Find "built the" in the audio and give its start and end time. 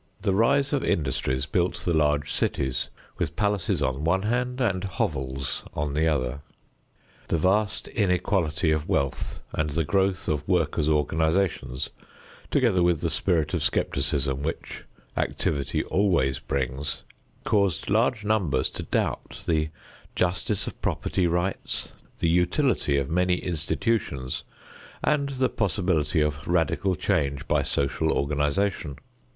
1.45-1.93